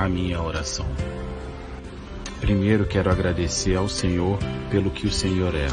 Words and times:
a 0.00 0.08
minha 0.08 0.40
oração. 0.40 0.86
Primeiro 2.40 2.86
quero 2.86 3.10
agradecer 3.10 3.76
ao 3.76 3.86
Senhor 3.86 4.38
pelo 4.70 4.90
que 4.90 5.06
o 5.06 5.12
Senhor 5.12 5.54
é. 5.54 5.66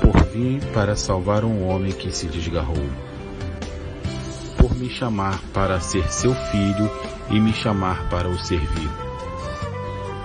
Por 0.00 0.16
vir 0.26 0.64
para 0.72 0.94
salvar 0.94 1.44
um 1.44 1.66
homem 1.66 1.90
que 1.90 2.12
se 2.12 2.26
desgarrou. 2.28 2.88
Por 4.56 4.76
me 4.76 4.88
chamar 4.88 5.40
para 5.52 5.80
ser 5.80 6.08
seu 6.08 6.32
filho 6.32 6.88
e 7.28 7.40
me 7.40 7.52
chamar 7.52 8.08
para 8.08 8.28
o 8.28 8.38
servir. 8.38 8.90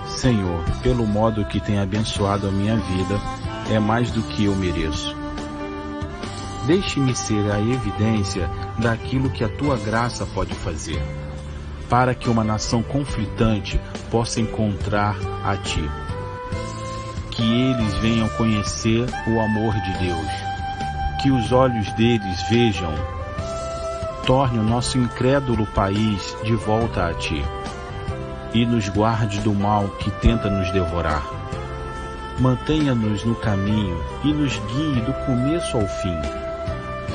Senhor, 0.06 0.62
pelo 0.80 1.04
modo 1.04 1.44
que 1.46 1.58
tem 1.58 1.80
abençoado 1.80 2.46
a 2.46 2.52
minha 2.52 2.76
vida, 2.76 3.20
é 3.68 3.80
mais 3.80 4.12
do 4.12 4.22
que 4.22 4.44
eu 4.44 4.54
mereço. 4.54 5.16
Deixe-me 6.68 7.16
ser 7.16 7.50
a 7.50 7.58
evidência 7.58 8.48
daquilo 8.78 9.28
que 9.28 9.42
a 9.42 9.48
tua 9.48 9.76
graça 9.76 10.24
pode 10.24 10.54
fazer, 10.54 11.02
para 11.88 12.14
que 12.14 12.28
uma 12.28 12.44
nação 12.44 12.82
conflitante 12.82 13.80
possa 14.10 14.40
encontrar 14.40 15.16
a 15.44 15.56
ti. 15.56 15.88
Que 17.30 17.42
eles 17.42 17.94
venham 17.94 18.28
conhecer 18.30 19.06
o 19.26 19.40
amor 19.40 19.74
de 19.74 19.98
Deus, 19.98 20.30
que 21.22 21.30
os 21.30 21.52
olhos 21.52 21.92
deles 21.94 22.42
vejam, 22.48 22.92
torne 24.26 24.58
o 24.58 24.62
nosso 24.62 24.98
incrédulo 24.98 25.66
país 25.66 26.36
de 26.44 26.54
volta 26.54 27.08
a 27.08 27.14
ti 27.14 27.44
e 28.52 28.64
nos 28.64 28.88
guarde 28.88 29.40
do 29.40 29.52
mal 29.52 29.88
que 29.98 30.10
tenta 30.10 30.48
nos 30.48 30.70
devorar. 30.70 31.28
Mantenha-nos 32.38 33.24
no 33.24 33.34
caminho 33.34 34.02
e 34.22 34.32
nos 34.32 34.56
guie 34.58 35.00
do 35.00 35.12
começo 35.24 35.76
ao 35.76 35.86
fim 35.86 36.44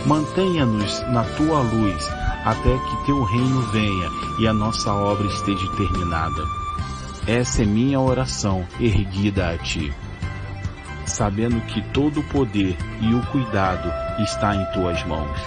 Mantenha-nos 0.06 1.02
na 1.10 1.24
tua 1.24 1.60
luz 1.60 2.10
até 2.50 2.78
que 2.80 3.06
teu 3.06 3.24
reino 3.24 3.62
venha 3.72 4.10
e 4.40 4.48
a 4.48 4.54
nossa 4.54 4.92
obra 4.92 5.28
esteja 5.28 5.70
terminada. 5.74 6.44
Essa 7.28 7.62
é 7.62 7.66
minha 7.66 8.00
oração 8.00 8.66
erguida 8.80 9.50
a 9.50 9.58
ti, 9.60 9.94
sabendo 11.06 11.62
que 11.68 11.82
todo 11.94 12.22
o 12.22 12.24
poder 12.30 12.76
e 13.02 13.14
o 13.14 13.22
cuidado 13.28 13.92
está 14.24 14.56
em 14.56 14.66
tuas 14.74 15.04
mãos. 15.06 15.40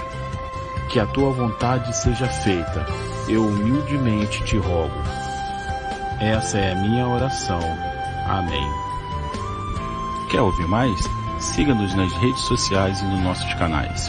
Que 0.90 1.00
a 1.00 1.06
tua 1.06 1.32
vontade 1.32 1.96
seja 1.96 2.28
feita, 2.28 2.86
eu 3.28 3.46
humildemente 3.46 4.44
te 4.44 4.56
rogo. 4.58 4.94
Essa 6.20 6.58
é 6.58 6.72
a 6.72 6.76
minha 6.76 7.08
oração. 7.08 7.60
Amém. 8.28 8.70
Quer 10.30 10.40
ouvir 10.40 10.68
mais? 10.68 11.00
Siga-nos 11.40 11.94
nas 11.94 12.12
redes 12.12 12.42
sociais 12.42 13.00
e 13.00 13.04
nos 13.06 13.20
nossos 13.22 13.52
canais. 13.54 14.08